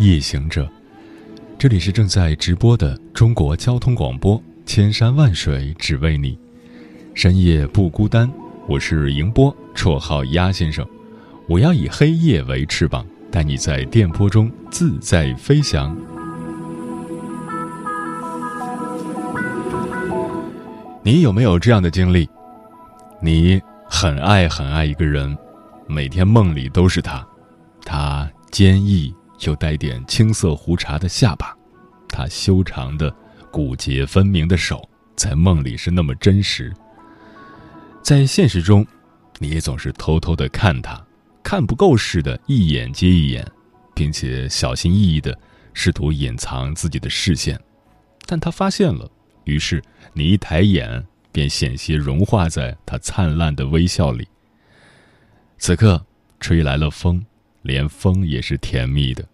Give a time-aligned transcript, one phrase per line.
[0.00, 0.66] 夜行者，
[1.58, 6.38] 这里是正在直播的中国交通广播，千山万水只为你，
[7.12, 8.26] 深夜不孤单。
[8.66, 10.86] 我是迎波，绰号鸭先生。
[11.46, 15.94] 我要以黑夜为翅膀，带你在电波中自在飞翔。
[21.02, 22.26] 你有没有这样的经历？
[23.20, 25.36] 你很爱很爱一个人，
[25.86, 27.22] 每天梦里都是他，
[27.84, 28.26] 他。
[28.50, 31.56] 坚毅又带点青涩胡茬的下巴，
[32.08, 33.14] 他修长的、
[33.50, 36.72] 骨节分明的手，在梦里是那么真实。
[38.02, 38.86] 在现实中，
[39.38, 41.02] 你也总是偷偷的看他，
[41.42, 43.46] 看不够似的，一眼接一眼，
[43.94, 45.38] 并且小心翼翼的
[45.72, 47.60] 试图隐藏自己的视线。
[48.26, 49.10] 但他发现了，
[49.44, 49.82] 于是
[50.12, 54.26] 你一抬眼，便险些融化在他灿烂的微笑里。
[55.58, 56.04] 此刻，
[56.40, 57.24] 吹来了风。
[57.62, 59.24] 连风也是甜蜜的，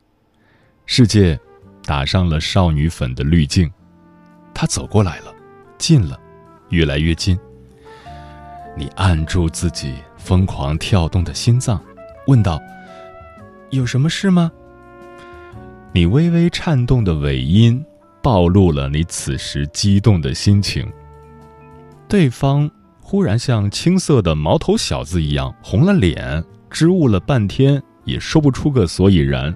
[0.84, 1.38] 世界
[1.84, 3.70] 打上了少女粉的滤镜，
[4.52, 5.34] 他走过来了，
[5.78, 6.18] 近了，
[6.70, 7.38] 越来越近。
[8.76, 11.80] 你按住自己疯狂跳动的心脏，
[12.26, 12.60] 问道
[13.70, 14.50] ：“有什么事吗？”
[15.94, 17.82] 你微微颤动的尾音
[18.20, 20.86] 暴露了你此时激动的心情。
[22.06, 27.82] 对方忽然像青涩的毛头小子一样红了脸，支吾了半天。
[28.06, 29.54] 也说不出个所以然。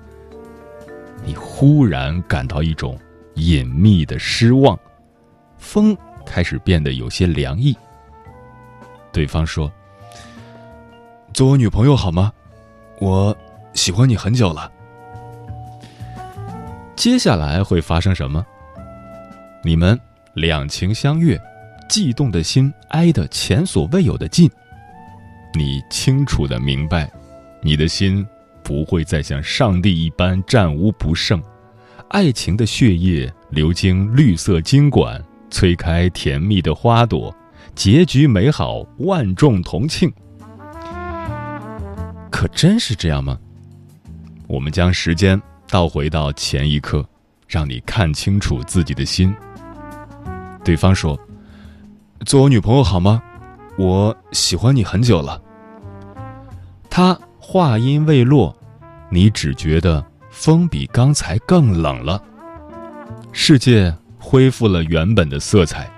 [1.25, 2.99] 你忽然感到一种
[3.35, 4.79] 隐秘的失望，
[5.57, 7.77] 风开始变得有些凉意。
[9.13, 9.71] 对方说
[11.35, 12.33] ：“做我女朋友好吗？
[13.01, 13.37] 我
[13.75, 14.71] 喜欢你很久了。”
[16.97, 18.45] 接下来会发生什么？
[19.63, 19.99] 你们
[20.35, 21.39] 两情相悦，
[21.89, 24.51] 悸动的心挨得前所未有的近。
[25.55, 27.11] 你清楚的明白，
[27.63, 28.27] 你的心。
[28.71, 31.43] 不会再像上帝一般战无不胜，
[32.11, 35.21] 爱情的血液流经绿色经管，
[35.51, 37.35] 催开甜蜜的花朵，
[37.75, 40.09] 结局美好，万众同庆。
[42.31, 43.37] 可真是这样吗？
[44.47, 47.05] 我们将时间倒回到前一刻，
[47.49, 49.35] 让你看清楚自己的心。
[50.63, 51.19] 对方说
[52.25, 53.21] ：“做我女朋友好吗？
[53.77, 55.43] 我喜欢你很久了。”
[56.89, 58.57] 他话音未落。
[59.13, 62.23] 你只觉得风比刚才更冷了，
[63.33, 65.91] 世界恢复了原本的色彩，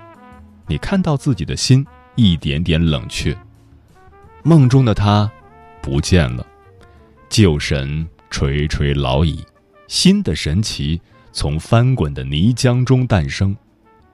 [0.67, 1.85] 你看到自己的心
[2.15, 3.37] 一点点冷却。
[4.41, 5.31] 梦中的他
[5.79, 6.45] 不见了，
[7.29, 9.45] 旧神垂垂老矣，
[9.87, 10.99] 新的神奇
[11.31, 13.55] 从翻滚的泥浆中诞生，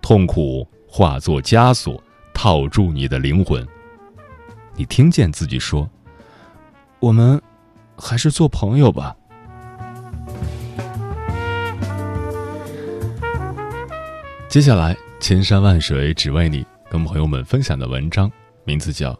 [0.02, 3.66] 痛苦化作枷锁套住你的灵魂。
[4.76, 5.90] 你听见自己说
[7.00, 7.42] ：“我们。”
[8.00, 9.16] 还是做朋友吧。
[14.48, 18.32] 接下来，千山万水只为你，跟朋友们分享的文章
[18.64, 19.14] 名字叫《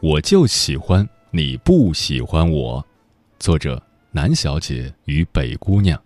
[0.00, 2.82] 我就喜欢你不喜欢我》，
[3.38, 3.80] 作者
[4.10, 6.03] 南小姐与北姑娘。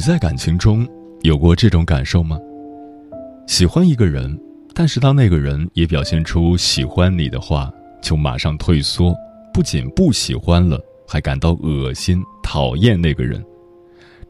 [0.00, 0.88] 你在感情中
[1.20, 2.40] 有过这种感受吗？
[3.46, 4.34] 喜欢一个人，
[4.72, 7.70] 但是当那个人也表现出喜欢你的话，
[8.00, 9.14] 就马上退缩，
[9.52, 13.44] 不仅不喜欢了，还感到恶心、讨厌那个人，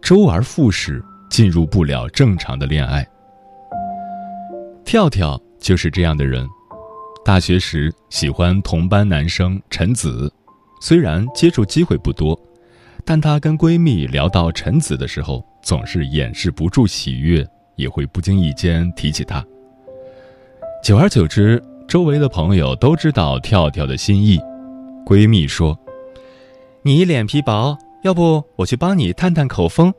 [0.03, 1.01] 周而复始，
[1.31, 3.07] 进入不了正常的恋爱。
[4.85, 6.45] 跳跳就是这样的人，
[7.25, 10.29] 大学时喜欢同班男生陈子，
[10.81, 12.37] 虽然接触机会不多，
[13.05, 15.41] 但她跟闺蜜聊到陈子的时候。
[15.63, 17.47] 总是掩饰不住喜悦，
[17.77, 19.45] 也会不经意间提起他。
[20.83, 24.39] 久而久之，周围的朋友都知道跳跳的心意。
[25.05, 25.79] 闺蜜说
[26.83, 29.93] ：“你脸皮薄，要不我去帮你探探口风。”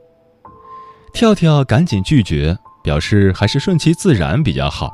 [1.12, 4.92] 跳跳赶紧拒绝，表示还是顺其自然比较好。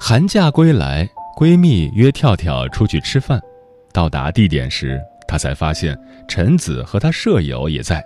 [0.00, 3.40] 寒假归来，闺蜜约跳跳出去吃饭。
[3.92, 5.98] 到达地点时，她才发现
[6.28, 8.02] 陈子和他舍友也在。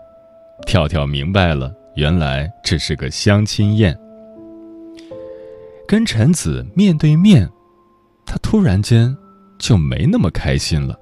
[0.67, 3.97] 跳跳明白了，原来这是个相亲宴。
[5.87, 7.49] 跟陈子面对面，
[8.25, 9.15] 他突然间
[9.59, 10.99] 就没那么开心了。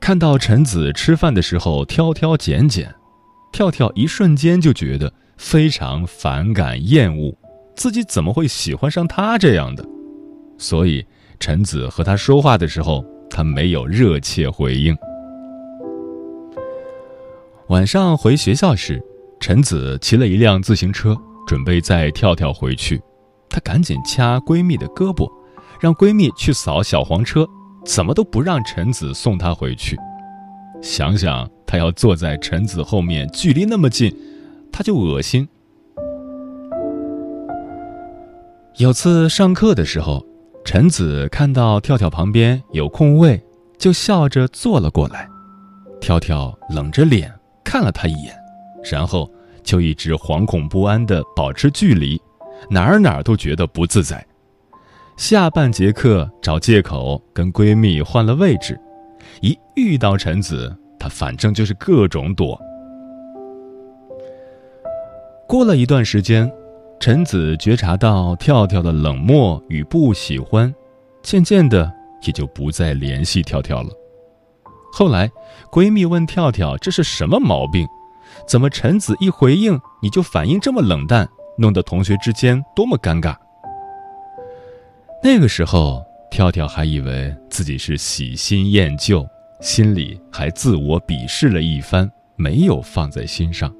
[0.00, 2.92] 看到陈子吃饭的时候挑挑拣拣，
[3.52, 7.36] 跳跳一瞬间就觉得非常反感厌恶。
[7.76, 9.84] 自己怎么会喜欢上他这样的？
[10.58, 11.04] 所以
[11.38, 14.96] 陈子和他说话的时候，他没有热切回应。
[17.68, 19.02] 晚上回学校时，
[19.40, 21.16] 陈子骑了一辆自行车，
[21.46, 23.00] 准备载跳跳回去。
[23.48, 25.30] 她赶紧掐闺蜜的胳膊，
[25.80, 27.46] 让闺蜜去扫小黄车，
[27.84, 29.96] 怎么都不让陈子送她回去。
[30.82, 34.14] 想想她要坐在陈子后面，距离那么近，
[34.72, 35.48] 她就恶心。
[38.78, 40.26] 有次上课的时候，
[40.64, 43.40] 陈子看到跳跳旁边有空位，
[43.78, 45.28] 就笑着坐了过来。
[46.00, 47.32] 跳跳冷着脸
[47.72, 48.34] 看了他一眼，
[48.84, 49.32] 然后
[49.62, 52.20] 就一直惶恐不安地保持距离，
[52.68, 54.22] 哪儿哪儿都觉得不自在。
[55.16, 58.78] 下半节课找借口跟闺蜜换了位置，
[59.40, 62.60] 一遇到陈子，她反正就是各种躲。
[65.48, 66.52] 过了一段时间。
[67.00, 70.72] 陈子觉察到跳跳的冷漠与不喜欢，
[71.22, 71.90] 渐渐的
[72.24, 73.88] 也就不再联系跳跳了。
[74.92, 75.30] 后来，
[75.70, 77.88] 闺蜜问跳跳：“这是什么毛病？
[78.46, 83.34] 怎么陈子一回应你就反应这么冷淡，弄得同学之间多么尴尬？”
[85.24, 89.26] 那个时候，跳跳还以为自己是喜新厌旧，
[89.60, 93.74] 心里还自我鄙视了一番，没有放在心上。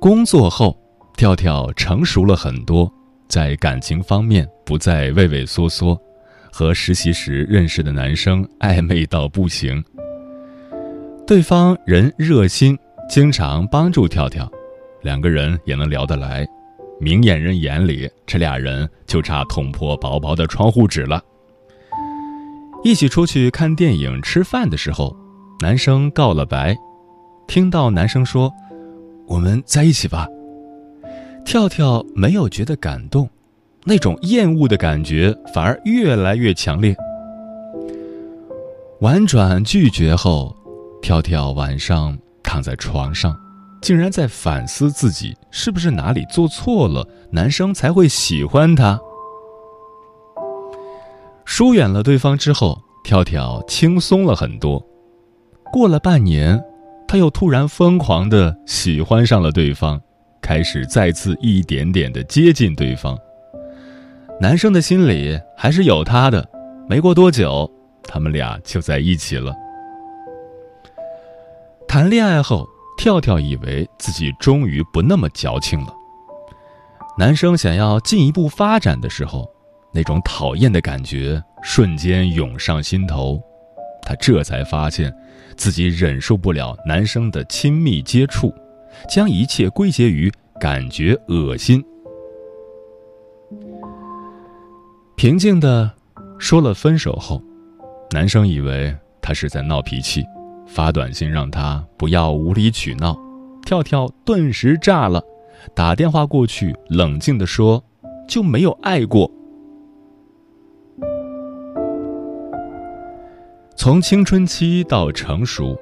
[0.00, 0.76] 工作后，
[1.16, 2.92] 跳跳成熟了很多，
[3.28, 5.98] 在感情方面不再畏畏缩缩，
[6.52, 9.82] 和实习时认识的男生暧昧到不行。
[11.26, 12.76] 对方人热心，
[13.08, 14.50] 经常帮助跳跳，
[15.02, 16.46] 两个人也能聊得来。
[17.00, 21.22] 明眼人眼里，这俩人就差捅破薄薄的窗户纸了。
[22.82, 25.16] 一起出去看电影、吃饭的时候，
[25.60, 26.76] 男生告了白，
[27.46, 28.52] 听到男生说。
[29.26, 30.28] 我们在一起吧。
[31.44, 33.28] 跳跳没有觉得感动，
[33.84, 36.96] 那种厌恶的感觉反而越来越强烈。
[39.00, 40.56] 婉转拒绝后，
[41.02, 43.36] 跳跳晚上躺在床上，
[43.82, 48.98] 竟然在反思自己是不是哪里做错了，男生才会喜欢她。
[51.44, 54.84] 疏远了对方之后，跳跳轻松了很多。
[55.72, 56.60] 过了半年。
[57.06, 60.00] 他又突然疯狂的喜欢上了对方，
[60.44, 63.18] 开始再次一点点的接近对方。
[64.38, 66.46] 男生的心里还是有她的，
[66.86, 67.70] 没过多久，
[68.02, 69.54] 他们俩就在一起了。
[71.88, 72.68] 谈恋爱后，
[72.98, 75.94] 跳跳以为自己终于不那么矫情了。
[77.16, 79.50] 男生想要进一步发展的时候，
[79.94, 83.40] 那种讨厌的感觉瞬间涌上心头，
[84.02, 85.10] 他这才发现。
[85.56, 88.52] 自己忍受不了男生的亲密接触，
[89.08, 91.84] 将一切归结于感觉恶心。
[95.16, 95.90] 平静的
[96.38, 97.42] 说了分手后，
[98.10, 100.24] 男生以为他是在闹脾气，
[100.66, 103.16] 发短信让他不要无理取闹。
[103.64, 105.22] 跳跳顿时炸了，
[105.74, 107.82] 打电话过去冷静的说
[108.28, 109.30] ：“就没有爱过。”
[113.74, 115.78] 从青春期到成熟，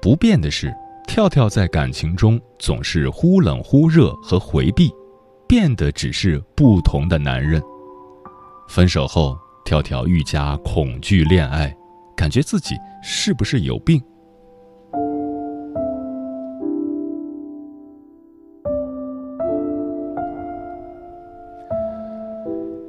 [0.00, 0.74] 不变的是，
[1.12, 4.90] 跳跳在感情中总是忽冷忽热和回避，
[5.46, 7.62] 变的只是不同的男人。
[8.66, 11.76] 分手后，跳跳愈加恐惧恋爱，
[12.16, 14.02] 感觉自己是不是有病？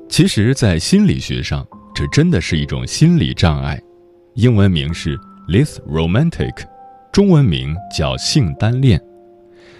[0.08, 3.78] 其实，在心理学上，这真的是一种心理障碍。
[4.36, 6.54] 英文名是 This Romantic，
[7.14, 9.00] 中文名叫性单恋，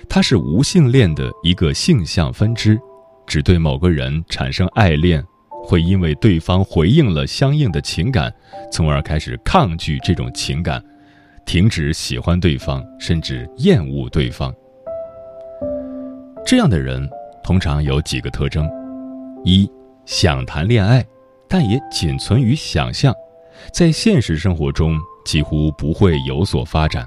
[0.08, 2.80] 它是无性恋的一个性向分支，
[3.26, 5.26] 只对某个人产生爱恋，
[5.64, 8.32] 会因为对方回应了相应的情感，
[8.72, 10.80] 从而开始抗拒这种情感，
[11.44, 14.54] 停止喜欢对方，甚至厌恶对方。
[16.46, 17.10] 这样的人
[17.44, 18.70] 通常有几个特征：
[19.44, 19.68] 一，
[20.06, 21.04] 想谈恋爱，
[21.50, 23.12] 但也仅存于想象。
[23.72, 27.04] 在现实生活中几乎不会有所发展。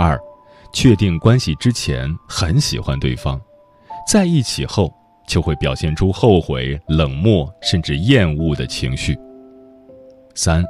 [0.00, 0.18] 二，
[0.72, 3.38] 确定关系之前很喜欢对方，
[4.08, 4.90] 在一起后
[5.28, 9.14] 就会表现出后悔、冷漠甚至厌恶的情绪。
[10.34, 10.64] 三，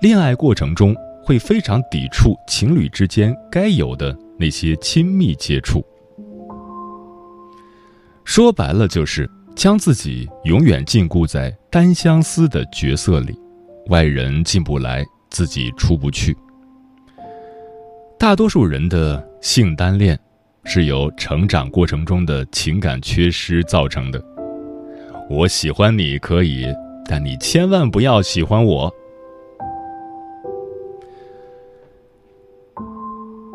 [0.00, 5.80] 恋爱过程中会非常抵触情侣之间该有的那些亲密接触。
[8.24, 13.38] 说白了，就是将自己永远禁锢在单相思的角色里，
[13.90, 16.36] 外人进不来，自己出不去。
[18.22, 20.16] 大多数人的性单恋，
[20.62, 24.24] 是由成长过程中的情感缺失造成的。
[25.28, 26.72] 我喜欢你可以，
[27.04, 28.88] 但你千万不要喜欢我。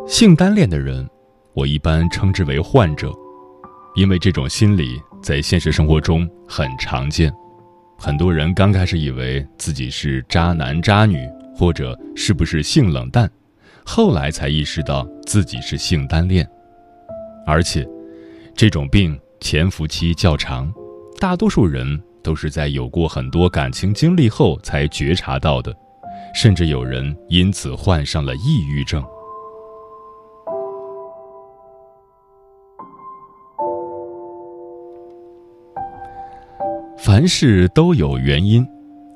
[0.05, 1.09] 性单恋的人，
[1.53, 3.09] 我一般称之为患者。
[3.95, 7.33] 因为这种心理在现实生活中很常见，
[7.97, 13.31] 很多人刚开始以为自己是渣男渣女，或者是不是性冷淡，
[13.89, 16.47] 后来才意识到自己是性单恋，
[17.45, 17.87] 而且，
[18.53, 20.71] 这种病潜伏期较长，
[21.19, 25.73] 大多数人都是在有过很多感情经历后才觉察到的，
[26.35, 29.01] 甚至有人因此患上了抑郁症。
[36.97, 38.67] 凡事都有原因，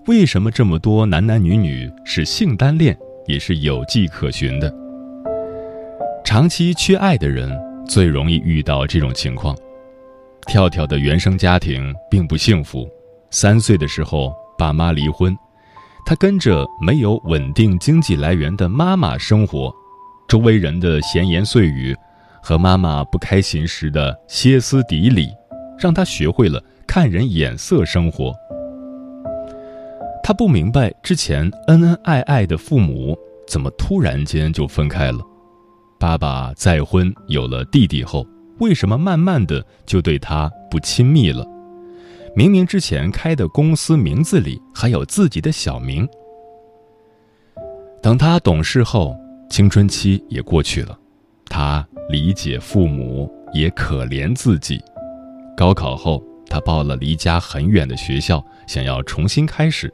[0.08, 4.74] 为什么这么多男男女女是性单恋，也是有迹可循的。
[6.24, 7.52] 长期缺爱的人
[7.88, 9.56] 最容易遇到这种情况。
[10.48, 12.90] 跳跳的原生家庭并不幸福，
[13.30, 15.36] 三岁的时候爸妈离婚，
[16.06, 19.74] 他跟着没有稳定经济来源的妈妈生活，
[20.28, 21.96] 周围人的闲言碎语
[22.42, 25.30] 和妈妈不开心时的歇斯底里，
[25.78, 26.62] 让他学会了。
[26.88, 28.36] 看人眼色生活，
[30.24, 35.20] 他不明白之前恩恩爱爱的父母怎么突然间就分开了。
[36.00, 38.26] 爸爸再婚有了弟弟后，
[38.60, 41.46] 为什么慢慢的就对他不亲密了？
[42.36, 46.08] 明明之前开的公司名字里还有自己的小名。
[48.02, 49.16] 等他懂事后，
[49.50, 50.98] 青春期也过去了，
[51.46, 54.82] 他理解父母，也可怜自己。
[55.58, 56.24] 高考后。
[56.50, 59.90] 他报了离家很远的学校，想要重新开始。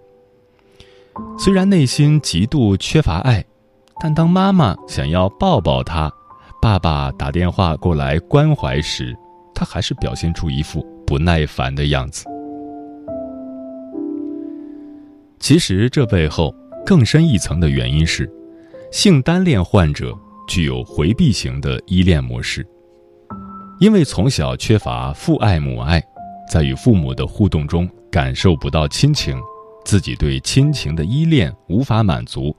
[1.38, 3.44] 虽然内心极度缺乏爱，
[4.00, 6.12] 但当妈妈想要抱抱他，
[6.62, 9.16] 爸爸打电话过来关怀时，
[9.54, 12.26] 他还是表现出一副不耐烦的样子。
[15.40, 16.54] 其实这背后
[16.86, 18.32] 更深一层的原因是，
[18.92, 22.66] 性单恋患者具有回避型的依恋模式，
[23.80, 26.02] 因为从小缺乏父爱母爱。
[26.50, 29.38] 在与父母的互动中感受不到亲情，
[29.88, 32.54] 自己对亲情的依恋无法满足，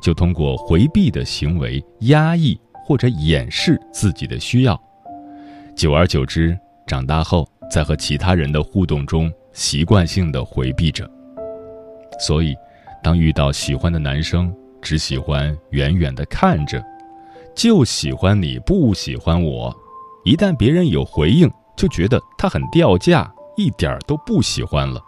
[0.00, 4.80] 就通过回避的行为压抑或者掩饰自己的需要，
[5.76, 11.06] 久而久之，长大后在和其他人的互动中习惯性的回避着。
[12.18, 12.56] 所以，
[13.02, 14.50] 当遇到喜欢的男生，
[14.80, 16.82] 只喜欢远远的看着，
[17.54, 19.76] 就喜欢你不喜欢我，
[20.24, 21.50] 一旦别人有回应。
[21.76, 24.98] 就觉得他很掉价，一点儿都不喜欢了。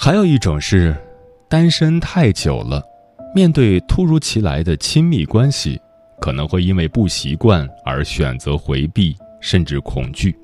[0.00, 0.94] 还有一种是，
[1.48, 2.80] 单身太久了，
[3.34, 5.80] 面对突如其来的亲密关系，
[6.20, 10.34] 可能会因为不习惯而选择回避，甚至恐惧。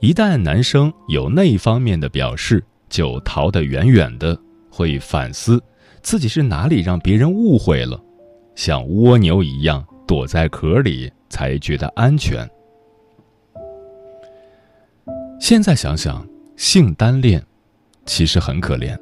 [0.00, 4.36] 一旦男生有那一方面的表示，就逃得远远的，
[4.70, 5.62] 会反思
[6.00, 8.02] 自己是哪里让别人误会了，
[8.54, 11.12] 像蜗牛一样躲在壳里。
[11.32, 12.46] 才觉得安全。
[15.40, 17.42] 现在想想，性单恋
[18.04, 18.98] 其实很可怜，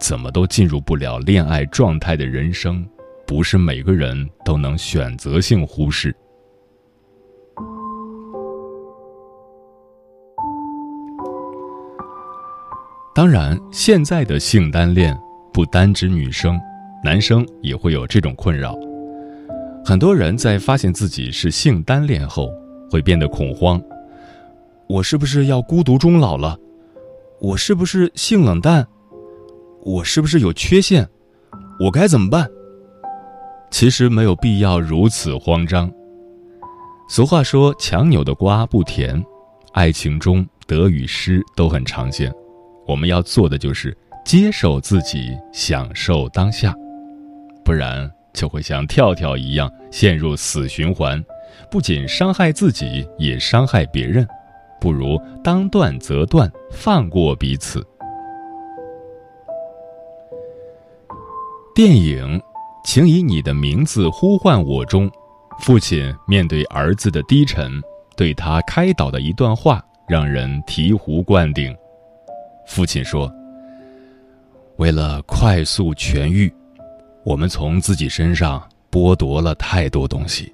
[0.00, 2.86] 怎么都进入不了恋爱状态的人生，
[3.26, 6.14] 不是每个人都能选择性忽视。
[13.14, 15.18] 当然，现在的性单恋
[15.52, 16.58] 不单指女生，
[17.04, 18.74] 男生也会有这种困扰。
[19.84, 22.48] 很多人在发现自己是性单恋后，
[22.90, 23.82] 会变得恐慌。
[24.88, 26.56] 我是不是要孤独终老了？
[27.40, 28.86] 我是不是性冷淡？
[29.82, 31.08] 我是不是有缺陷？
[31.80, 32.46] 我该怎么办？
[33.70, 35.90] 其实没有必要如此慌张。
[37.08, 39.24] 俗话说：“强扭的瓜不甜。”
[39.72, 42.30] 爱情中得与失都很常见，
[42.86, 46.74] 我们要做的就是接受自己，享受当下，
[47.64, 48.10] 不然。
[48.32, 51.20] 就会像跳跳一样陷入死循环，
[51.68, 54.24] 不仅伤害自己，也伤害别人。
[54.80, 57.86] 不如当断则断，放过彼此。
[61.74, 62.38] 电影
[62.84, 65.10] 《请以你的名字呼唤我中，
[65.60, 67.80] 父亲面对儿子的低沉，
[68.16, 71.74] 对他开导的一段话，让人醍醐灌顶。
[72.66, 73.32] 父亲说
[74.76, 76.52] ：“为了快速痊愈，
[77.24, 80.52] 我们从自己身上剥夺了太多东西，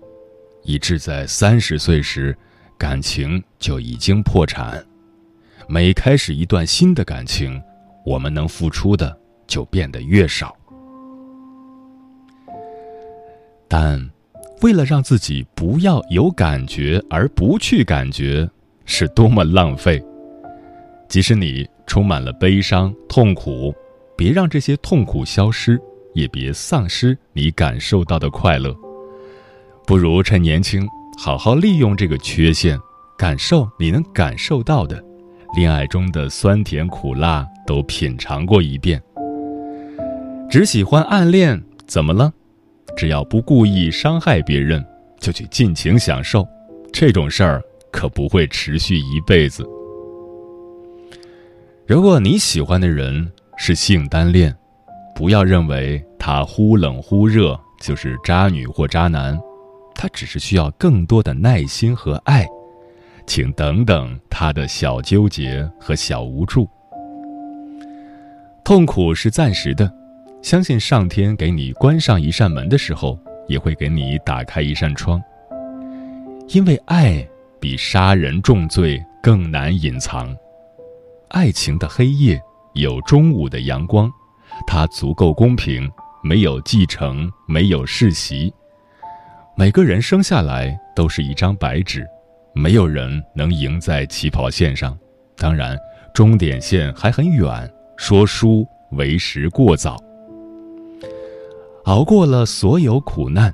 [0.63, 2.37] 以致在三十岁时，
[2.79, 4.85] 感情就已经破产。
[5.69, 7.61] 每开始一段新的感情，
[8.05, 10.55] 我们能付出的就变得越少。”
[13.69, 14.11] 但，
[14.63, 18.49] 为了让自己不要有感觉而不去感觉，
[18.85, 20.01] 是多么浪费！
[21.09, 23.75] 即使你充满了悲伤、痛苦，
[24.17, 25.81] 别让这些痛苦消失，
[26.15, 28.75] 也别丧失你感受到的快乐。
[29.85, 32.79] 不如趁年轻，好好利用这个缺陷，
[33.17, 35.03] 感受你能感受到的，
[35.57, 39.03] 恋爱中的酸甜苦辣都品尝过一遍。
[40.51, 42.33] 只喜欢暗恋，怎么了？
[42.97, 44.85] 只要不故意伤害别人，
[45.19, 46.47] 就去尽情享受，
[46.93, 49.67] 这种事儿可不会持续一辈子。
[51.87, 54.55] 如果你喜欢的人是性单恋，
[55.15, 59.39] 不要认为他忽冷忽热就是渣女或渣男，
[59.97, 62.47] 他只是需要更多的耐心和爱，
[63.27, 66.69] 请等等他的小纠结和小无助。
[68.63, 69.91] 痛苦是暂时的。
[70.43, 75.21] 相信上天给你关上一扇门的时候，也会给你打开一扇窗。
[76.49, 77.27] 因为爱
[77.59, 80.37] 比杀人重罪更难隐藏。
[81.31, 82.41] 爱情的黑夜
[82.75, 84.09] 有中午的阳光，
[84.69, 85.91] 它足够公平，
[86.23, 88.53] 没有继承，没有世袭。
[89.59, 92.07] 每个人生下来都是一张白纸，
[92.53, 94.97] 没有人能赢在起跑线上。
[95.35, 95.79] 当然，
[96.13, 99.97] 终点线还很远，说输为时过早。
[101.85, 103.51] 熬过了所有苦难，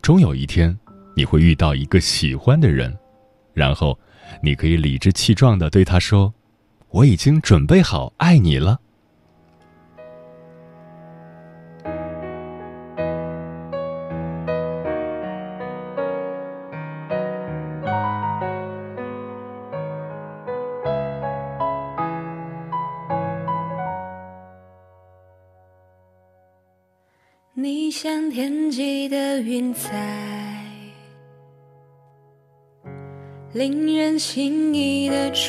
[0.00, 0.78] 终有一天，
[1.16, 2.96] 你会遇到一个喜欢的人，
[3.52, 3.98] 然后，
[4.40, 6.32] 你可以理直气壮的对他说
[6.90, 8.78] ：“我已经准备好爱你了。”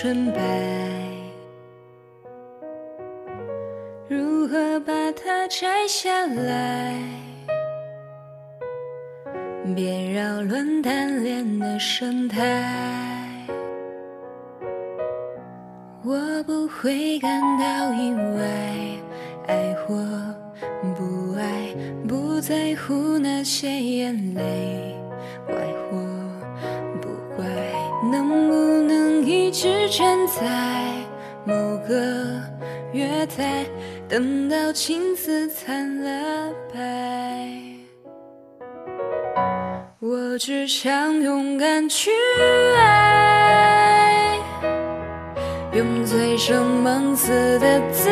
[0.07, 0.39] 纯白。
[4.07, 6.95] 如何把它摘下来？
[9.75, 12.39] 别扰乱单恋的生态。
[16.05, 18.47] 我不会感到意外，
[19.47, 19.93] 爱或。
[20.95, 21.75] 不爱，
[22.07, 24.96] 不在乎那些眼泪，
[29.87, 30.41] 站在
[31.45, 31.53] 某
[31.87, 31.95] 个
[32.91, 33.65] 月台，
[34.09, 36.79] 等到青丝残了白？
[39.99, 42.11] 我只想勇敢去
[42.77, 44.37] 爱，
[45.73, 48.09] 用醉生梦死的姿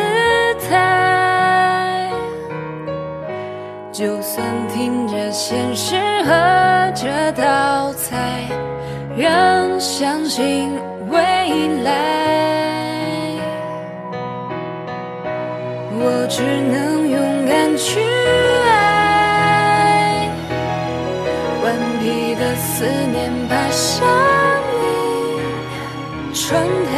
[0.68, 2.10] 态。
[3.92, 8.48] 就算听着现实和这道菜，
[9.16, 10.70] 仍相信
[11.16, 11.20] 未
[11.82, 11.88] 来。
[15.98, 18.00] 我只能勇敢去
[18.68, 20.28] 爱，
[21.62, 21.64] 顽
[22.00, 22.04] 皮
[22.36, 23.16] 的思念
[23.48, 24.06] 爬上
[24.80, 24.84] 你
[26.34, 26.44] 窗
[26.90, 26.92] 台，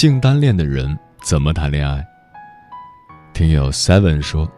[0.00, 2.02] 性单恋的人怎么谈恋爱？
[3.34, 4.50] 听友 Seven 说，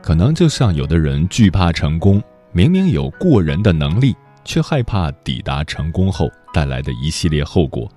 [0.00, 4.14] 可能就像有的人惧怕成功，明明有过人的能力，
[4.44, 7.90] 却害怕抵达成功后带来的一系列后果，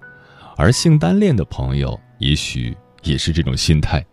[0.58, 4.04] 而性单恋的朋友也许也是这种心态，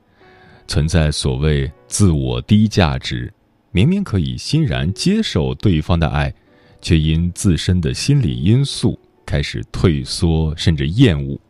[0.67, 3.33] 存在所谓自我低价值，
[3.71, 6.31] 明明可以欣然接受对方的爱，
[6.83, 11.41] 却因自身的心理因素开始退缩甚至厌恶，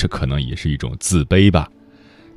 [0.00, 1.70] 这可能也是一种自卑吧。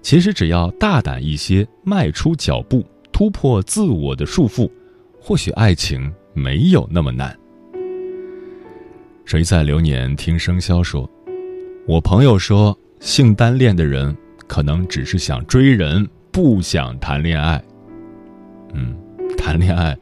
[0.01, 4.69] 其实只要大胆一些，迈出脚步，突破自我的束缚，
[5.17, 7.33] 或许爱情没有那么难。
[9.23, 11.09] 谁在流年听生肖说？
[11.87, 14.13] 我朋友说，性单恋的人
[14.45, 17.63] 可能只是想追人，不想谈恋爱。
[18.73, 18.93] 嗯，
[19.37, 19.97] 谈恋爱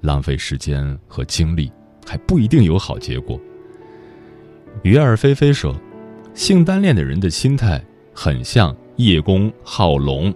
[0.00, 1.70] 浪费时间和精力，
[2.06, 3.38] 还不一定有好结果。
[4.82, 5.78] 鱼儿飞飞说，
[6.36, 7.82] 性单恋的人的心态
[8.14, 8.76] 很像。
[8.96, 10.34] 叶公好龙，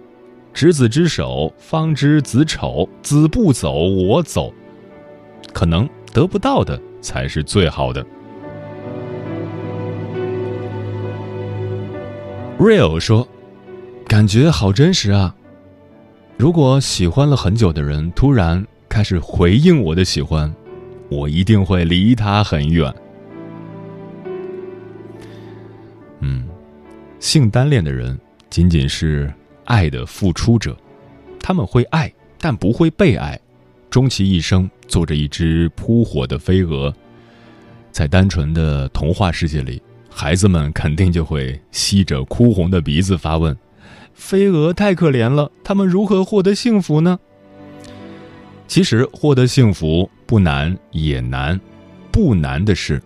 [0.53, 2.87] 执子之手，方知子丑。
[3.01, 4.53] 子不走，我走。
[5.51, 8.05] 可能得不到的才是最好的。
[12.59, 13.27] Real 说
[14.07, 15.35] ：“感觉好真实啊！
[16.37, 20.53] 如果喜欢了很久的人突然开始回应我的喜欢，
[21.09, 22.93] 我一定会离他很远。”
[27.21, 28.19] 性单恋的人。
[28.49, 30.75] 仅仅是爱的付出者，
[31.39, 33.39] 他们会爱，但不会被爱，
[33.89, 36.93] 终其一生做着一只扑火的飞蛾。
[37.93, 43.55] 在单纯的童话世界里，孩子们肯定就会吸着哭红的鼻子发问
[44.13, 47.17] ：“飞蛾太可怜了，他们如何获得幸福呢？”
[48.67, 51.57] 其实，获得幸福不难也难，
[52.11, 53.01] 不难的是，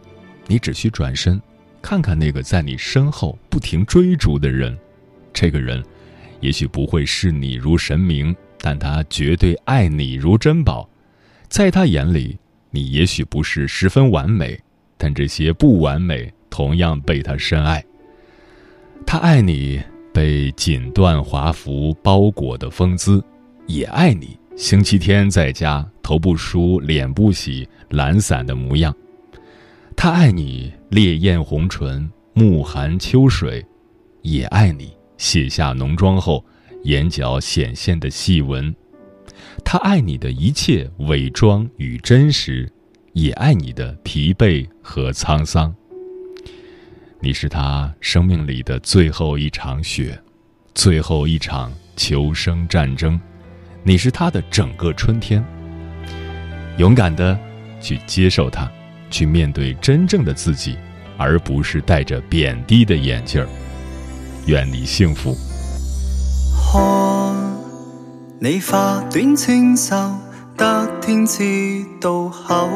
[0.47, 1.39] 你只需转身，
[1.85, 4.75] 看看那个在你身后不停追逐的人。
[5.31, 5.83] 这个人，
[6.39, 10.89] 也许不会视你如神明，但他绝对爱你如珍宝。
[11.47, 12.39] 在他眼里，
[12.71, 14.59] 你也许不是十分完美，
[14.97, 17.85] 但这些不完美同样被他深爱。
[19.05, 19.79] 他爱你
[20.11, 23.23] 被锦缎华服包裹的风姿，
[23.67, 28.91] 也爱你星期天在家头不梳脸不洗懒散的模样。
[29.95, 33.65] 他爱你烈焰红唇暮含秋水，
[34.21, 34.93] 也爱你。
[35.17, 36.45] 卸下浓妆后，
[36.83, 38.75] 眼角显现的细纹，
[39.63, 42.71] 他爱你的一切伪装与真实，
[43.13, 45.73] 也爱你的疲惫和沧桑。
[47.21, 50.19] 你是他生命里的最后一场雪，
[50.75, 53.19] 最后一场求生战争，
[53.83, 55.43] 你是他的整个春天。
[56.77, 57.39] 勇敢的
[57.81, 58.69] 去接受他，
[59.15, 60.77] 去面对真正的自己，
[61.17, 63.47] 而不是戴着贬低的眼镜儿。
[64.45, 65.33] 愿你幸福。
[66.53, 67.33] 看
[68.41, 69.95] 你化短清秀，
[70.57, 71.41] 得天知
[72.01, 72.69] 道口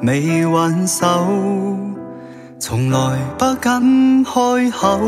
[0.00, 1.06] 未挽手，
[2.58, 4.98] 从来不敢开口。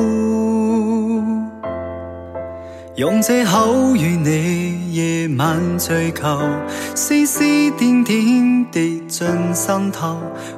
[2.98, 6.36] 用借口与你夜晚追求，
[6.96, 7.44] 丝丝
[7.78, 10.16] 点点跌进心头，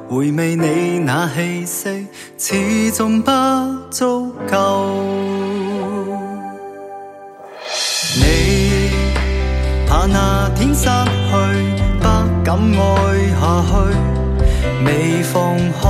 [0.09, 2.07] 回味你那气息，
[2.39, 3.29] 始终不
[3.91, 4.87] 足够。
[8.15, 8.89] 你
[9.87, 10.89] 怕那天失去，
[11.99, 12.05] 不
[12.43, 13.71] 敢爱下去，
[14.83, 15.87] 未放开，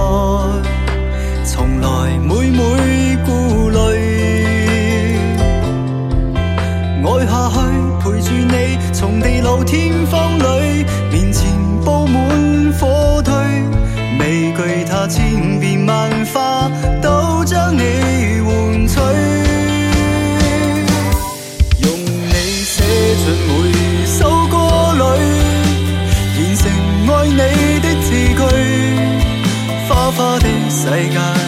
[1.45, 1.87] 从来
[2.19, 2.59] 每每
[15.12, 16.71] 千变万化
[17.02, 18.97] 都将你换取
[21.80, 22.82] 用你写
[23.17, 24.56] 进每首歌
[24.93, 25.04] 里
[26.38, 26.63] 完成
[27.10, 27.41] 爱你
[27.82, 28.41] 的字句
[29.89, 31.40] 花花的世界。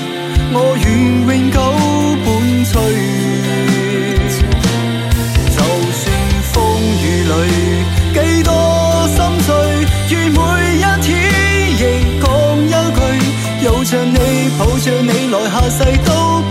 [15.73, 16.42] 世都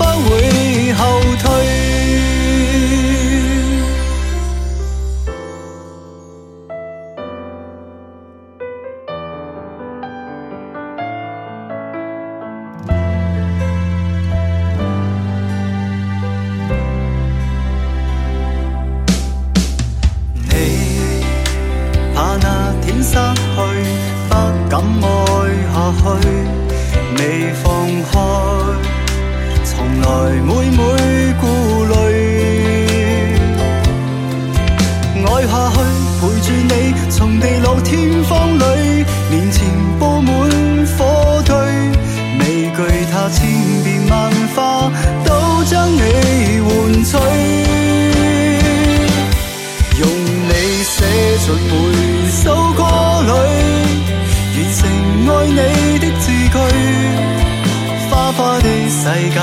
[58.37, 59.39] 花的世界，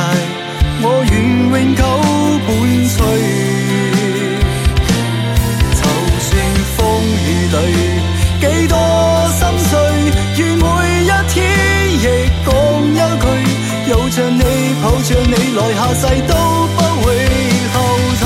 [0.82, 1.14] 我愿
[1.50, 1.82] 永久
[2.46, 2.50] 伴
[2.88, 2.98] 随。
[5.76, 5.82] 就
[6.26, 6.30] 算
[6.76, 6.78] 风
[7.26, 7.58] 雨里
[8.42, 8.74] 几多
[9.38, 9.72] 心碎，
[10.38, 10.64] 愿每
[11.04, 11.36] 一天
[12.00, 12.04] 亦
[12.46, 12.48] 讲
[12.94, 13.26] 一句，
[13.92, 14.44] 有着你，
[14.82, 16.34] 抱着你，来下世都
[16.76, 17.08] 不会
[17.74, 17.76] 后
[18.20, 18.24] 退。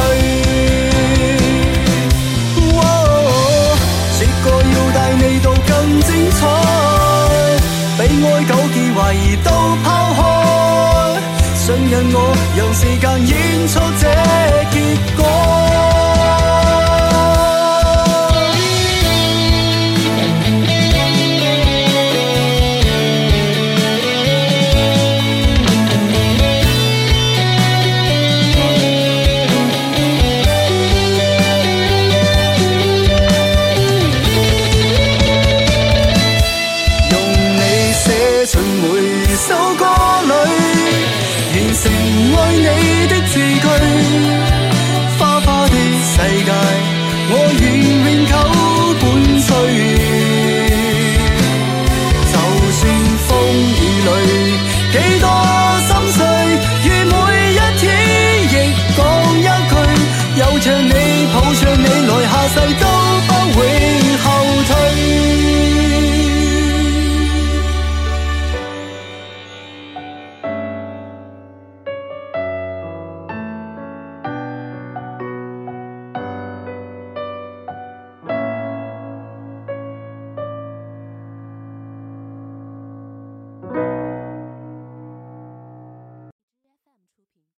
[4.19, 5.71] 这个要带你到更
[6.01, 6.41] 精彩，
[7.97, 9.49] 比爱纠结怀疑都
[9.83, 9.85] 抛，
[12.13, 14.52] 我，让时间演出这